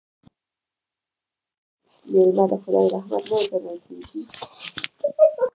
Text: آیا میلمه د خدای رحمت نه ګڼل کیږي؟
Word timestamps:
آیا 2.03 2.09
میلمه 2.13 2.43
د 2.51 2.53
خدای 2.63 2.87
رحمت 2.93 3.23
نه 3.31 3.37
ګڼل 3.51 3.77
کیږي؟ 3.85 4.21